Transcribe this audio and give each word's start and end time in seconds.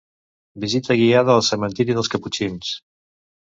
Visita 0.63 0.97
guiada 1.01 1.35
al 1.35 1.45
cementiri 1.49 1.99
dels 2.01 2.11
Caputxins. 2.17 2.75